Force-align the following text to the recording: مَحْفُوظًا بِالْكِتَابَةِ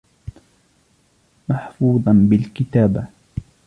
مَحْفُوظًا 1.49 2.11
بِالْكِتَابَةِ 2.11 3.07